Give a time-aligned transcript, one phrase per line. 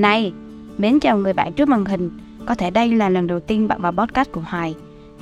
[0.00, 0.32] Này,
[0.78, 2.10] mến chào người bạn trước màn hình.
[2.46, 4.74] Có thể đây là lần đầu tiên bạn vào podcast của Hoài.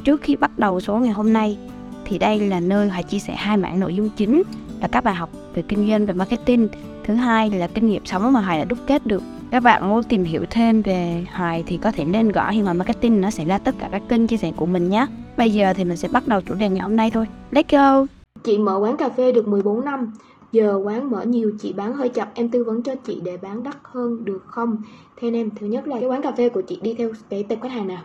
[0.04, 1.58] Trước khi bắt đầu số ngày hôm nay,
[2.04, 4.42] thì đây là nơi Hoài chia sẻ hai mảng nội dung chính
[4.80, 6.68] là các bài học về kinh doanh và marketing.
[7.04, 9.22] Thứ hai là kinh nghiệm sống mà Hoài đã đúc kết được.
[9.50, 12.74] Các bạn muốn tìm hiểu thêm về Hoài thì có thể nên gõ Hiền Hoài
[12.74, 15.06] Marketing nó sẽ ra tất cả các kênh chia sẻ của mình nhé.
[15.36, 17.26] Bây giờ thì mình sẽ bắt đầu chủ đề ngày hôm nay thôi.
[17.52, 18.06] Let's go!
[18.44, 20.12] Chị mở quán cà phê được 14 năm,
[20.52, 23.62] giờ quán mở nhiều chị bán hơi chậm, em tư vấn cho chị để bán
[23.62, 24.76] đắt hơn được không?
[25.16, 27.62] Theo em, thứ nhất là cái quán cà phê của chị đi theo cái tệp
[27.62, 28.02] khách hàng nào?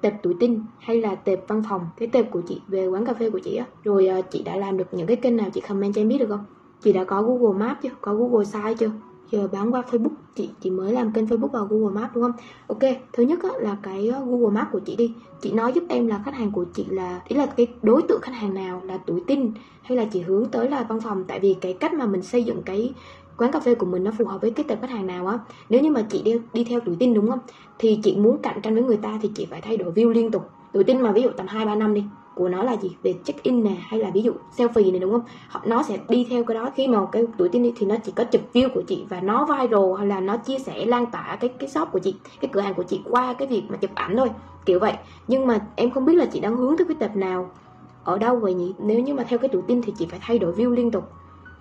[0.00, 1.86] Tệp tuổi tin hay là tệp văn phòng?
[1.96, 3.66] Cái tệp của chị về quán cà phê của chị á.
[3.84, 6.18] Rồi à, chị đã làm được những cái kênh nào chị comment cho em biết
[6.18, 6.44] được không?
[6.82, 7.90] Chị đã có Google map chưa?
[8.00, 8.90] Có Google size chưa?
[9.30, 12.32] Giờ bán qua Facebook chị chị mới làm kênh Facebook và Google Maps đúng không?
[12.66, 12.80] Ok,
[13.12, 15.12] thứ nhất á, là cái ờ, Google Maps của chị đi.
[15.40, 18.20] Chị nói giúp em là khách hàng của chị là ý là cái đối tượng
[18.20, 21.24] khách hàng nào là tuổi tin hay là chị hướng tới là văn phòng.
[21.24, 22.94] Tại vì cái cách mà mình xây dựng cái
[23.36, 25.38] quán cà phê của mình nó phù hợp với cái tệp khách hàng nào á.
[25.68, 27.40] Nếu như mà chị đi đi theo tuổi tin đúng không?
[27.78, 30.30] Thì chị muốn cạnh tranh với người ta thì chị phải thay đổi view liên
[30.30, 30.42] tục.
[30.72, 32.04] Tuổi tin mà ví dụ tầm hai ba năm đi
[32.40, 32.96] của nó là gì?
[33.02, 35.22] Về check in nè hay là ví dụ selfie này đúng không?
[35.48, 36.70] Họ nó sẽ đi theo cái đó.
[36.74, 39.20] Khi mà cái tuổi tin đi thì nó chỉ có chụp view của chị và
[39.20, 42.48] nó viral hay là nó chia sẻ lan tỏa cái cái shop của chị cái
[42.52, 44.30] cửa hàng của chị qua cái việc mà chụp ảnh thôi
[44.66, 44.92] kiểu vậy.
[45.28, 47.50] Nhưng mà em không biết là chị đang hướng tới cái tập nào
[48.04, 48.74] ở đâu vậy nhỉ?
[48.78, 51.04] Nếu như mà theo cái tuổi tin thì chị phải thay đổi view liên tục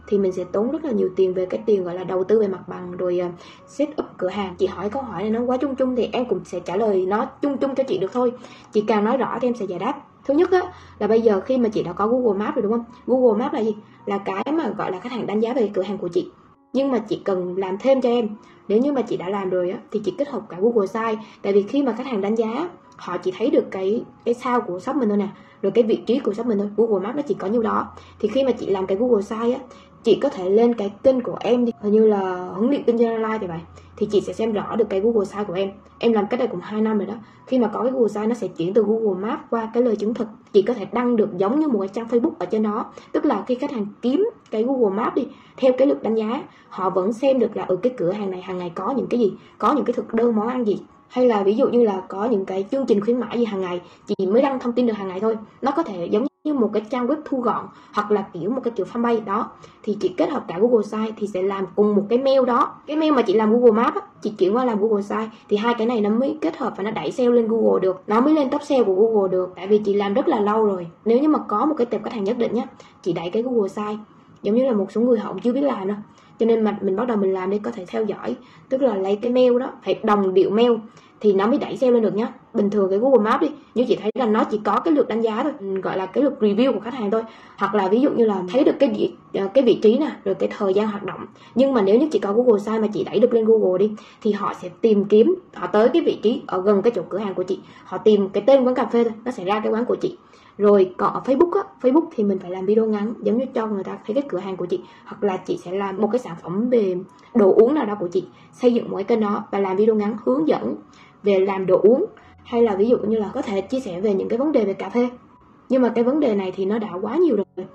[0.08, 2.40] thì mình sẽ tốn rất là nhiều tiền về cái tiền gọi là đầu tư
[2.40, 3.32] về mặt bằng rồi uh,
[3.68, 4.56] set up cửa hàng.
[4.58, 7.06] Chị hỏi câu hỏi này nó quá chung chung thì em cũng sẽ trả lời
[7.06, 8.32] nó chung chung cho chị được thôi.
[8.72, 10.62] Chị càng nói rõ thì em sẽ giải đáp thứ nhất á,
[11.00, 12.84] là bây giờ khi mà chị đã có Google Maps rồi, đúng không?
[13.06, 13.76] Google Maps là gì?
[14.06, 16.32] Là cái mà gọi là khách hàng đánh giá về cửa hàng của chị.
[16.74, 18.30] Nhưng mà chị cần làm thêm cho em.
[18.68, 21.20] Nếu như mà chị đã làm rồi á, thì chị kết hợp cả Google Sites
[21.42, 24.62] tại vì khi mà khách hàng đánh giá, họ chỉ thấy được cái cái sao
[24.62, 25.28] của shop mình thôi nè,
[25.62, 26.70] rồi cái vị trí của shop mình thôi.
[26.78, 27.88] Google Maps nó chỉ có nhiêu đó.
[28.20, 29.66] Thì khi mà chị làm cái Google Sites á
[30.04, 31.72] chị có thể lên cái kênh của em đi.
[31.82, 33.60] Hình như là huấn luyện kinh doanh online thì vậy.
[33.98, 35.72] Thì chị sẽ xem rõ được cái Google Sites của em.
[36.00, 37.14] Em làm cách đây cũng 2 năm rồi đó.
[37.48, 39.96] Khi mà có cái Google Sites nó sẽ chuyển từ Google Maps qua cái lời
[39.96, 40.28] chứng thực.
[40.54, 42.86] Chị có thể đăng được giống như một cái trang Facebook ở trên đó.
[43.12, 46.44] Tức là khi khách hàng kiếm cái Google Maps đi, theo cái lượt đánh giá,
[46.70, 49.20] họ vẫn xem được là ở cái cửa hàng này, hàng ngày có những cái
[49.20, 50.80] gì, có những cái thực đơn, món ăn gì.
[51.08, 53.62] Hay là ví dụ như là có những cái chương trình khuyến mãi gì hàng
[53.62, 55.38] ngày, chị mới đăng thông tin được hàng ngày thôi.
[55.62, 58.50] Nó có thể giống như như một cái trang web thu gọn hoặc là kiểu
[58.50, 59.50] một cái kiểu fanpage đó
[59.84, 62.74] thì chị kết hợp cả Google Sites thì sẽ làm cùng một cái mail đó.
[62.88, 65.58] Cái mail mà chị làm Google Maps á, chị chuyển qua làm Google Sites thì
[65.58, 68.02] hai cái này nó mới kết hợp và nó đẩy SEO lên Google được.
[68.08, 70.66] Nó mới lên top SEO của Google được tại vì chị làm rất là lâu
[70.66, 70.88] rồi.
[71.06, 72.64] Nếu như mà có một cái tệp khách hàng nhất định nhá
[73.02, 74.00] chị đẩy cái Google Sites
[74.42, 75.98] giống như là một số người họ chưa biết làm đâu
[76.40, 78.36] cho nên mà mình bắt đầu mình làm đi, có thể theo dõi,
[78.70, 80.72] tức là lấy cái mail đó, phải đồng điệu mail,
[81.20, 82.28] thì nó mới đẩy SEO lên được nhá.
[82.54, 85.08] Bình thường cái Google Maps đi, như chị thấy là nó chỉ có cái lượt
[85.08, 87.24] đánh giá thôi gọi là cái lượt review của khách hàng thôi.
[87.58, 90.12] Hoặc là ví dụ như là thấy được cái vị ờ, cái vị trí nè,
[90.26, 91.26] rồi cái thời gian hoạt động.
[91.56, 93.92] Nhưng mà nếu như chị có Google Sites mà chị đẩy được lên Google đi,
[94.22, 97.18] thì họ sẽ tìm kiếm, họ tới cái vị trí ở gần cái chỗ cửa
[97.18, 97.60] hàng của chị.
[97.84, 100.18] Họ tìm cái tên quán cà phê thôi, nó sẽ ra cái quán của chị
[100.60, 103.68] rồi, còn ở Facebook á, Facebook thì mình phải làm video ngắn, giống như cho
[103.68, 106.20] người ta thấy cái cửa hàng của chị, hoặc là chị sẽ làm một cái
[106.20, 106.98] sản phẩm về
[107.36, 109.96] đồ uống nào đó của chị, xây dựng một cái kênh đó và làm video
[109.96, 110.76] ngắn, hướng dẫn
[111.24, 112.06] về làm đồ uống.
[112.44, 114.66] Hay là ví dụ như là có thể chia sẻ về những cái vấn đề
[114.66, 115.10] về cà phê.
[115.70, 117.66] Nhưng mà cái vấn đề này thì nó đã quá nhiều rồi.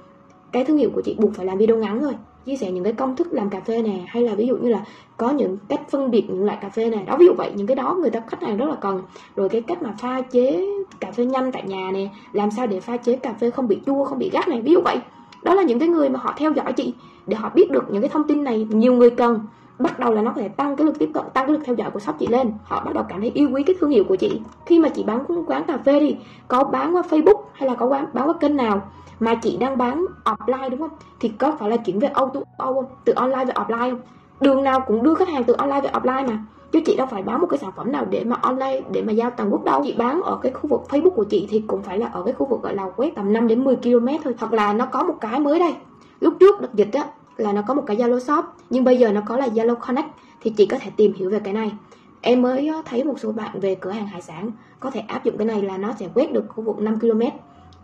[0.52, 2.92] Cái thương hiệu của chị buộc phải làm video ngắn thôi chia sẻ những cái
[2.92, 4.84] công thức làm cà phê này hay là ví dụ như là
[5.16, 7.66] có những cách phân biệt những loại cà phê này đó, ví dụ vậy, những
[7.66, 9.02] cái đó người ta, khách hàng rất là cần.
[9.36, 10.66] Rồi cái cách mà pha chế
[11.00, 13.80] cà phê nhanh tại nhà nè, làm sao để pha chế cà phê không bị
[13.86, 14.96] chua, không bị gắt này, ví dụ vậy.
[15.42, 16.94] Đó là những cái người mà họ theo dõi chị,
[17.26, 19.40] để họ biết được những cái thông tin này nhiều người cần.
[19.78, 21.74] Bắt đầu là nó có thể tăng cái lực tiếp cận, tăng cái lực theo
[21.74, 22.52] dõi của shop chị lên.
[22.64, 24.40] Họ bắt đầu cảm thấy yêu quý cái thương hiệu của chị.
[24.66, 26.16] Khi mà chị bán quán cà phê đi,
[26.48, 28.82] có bán qua facebook hay là có bán bán qua kênh nào
[29.20, 30.90] mà chị đang bán offline đúng không?
[31.20, 32.84] Thì có phải là chuyển về auto không?
[33.04, 34.00] Từ online về offline không?
[34.44, 36.38] Đường nào cũng đưa khách hàng từ online về offline mà.
[36.72, 39.12] Chứ chị đâu phải bán một cái sản phẩm nào để mà online, để mà
[39.12, 39.80] giao toàn quốc đâu.
[39.84, 42.34] Chị bán ở cái khu vực facebook của chị thì cũng phải là ở cái
[42.34, 44.34] khu vực gọi là quét tầm 5 đến 10 km thôi.
[44.38, 45.74] Hoặc là nó có một cái mới đây.
[46.20, 47.04] Lúc trước đợt dịch á,
[47.36, 50.08] là nó có một cái Zalo Shop, nhưng bây giờ nó có là Zalo Connect,
[50.40, 51.72] thì chị có thể tìm hiểu về cái này.
[52.20, 54.50] Em mới ờ, thấy một số bạn về cửa hàng hải sản
[54.80, 57.20] có thể áp dụng cái này là nó sẽ quét được khu vực 5 km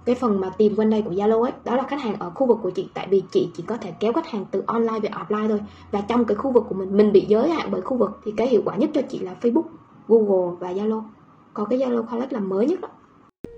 [0.05, 2.47] cái phần mà tìm quanh đây của Zalo ấy đó là khách hàng ở khu
[2.47, 5.09] vực của chị tại vì chị chỉ có thể kéo khách hàng từ online về
[5.09, 5.61] offline thôi
[5.91, 8.33] và trong cái khu vực của mình mình bị giới hạn bởi khu vực thì
[8.37, 9.65] cái hiệu quả nhất cho chị là Facebook
[10.09, 11.03] Google và Zalo
[11.55, 12.89] có cái Zalo Collect là mới nhất đó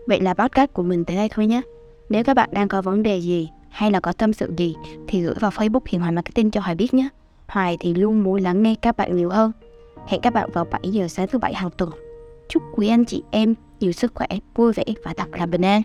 [0.06, 1.62] Vậy là podcast của mình tới đây thôi nhé.
[2.08, 4.76] Nếu các bạn đang có vấn đề gì hay là có tâm sự gì
[5.08, 7.08] thì gửi vào Facebook Hiền Hoài Marketing cho Hoài biết nhé.
[7.48, 9.52] Hoài thì luôn muốn lắng nghe các bạn nhiều hơn.
[10.06, 11.90] Hẹn các bạn vào 7 giờ sáng thứ bảy hàng tuần.
[12.48, 15.82] Chúc quý anh chị em nhiều sức khỏe, vui vẻ và thật là bình an.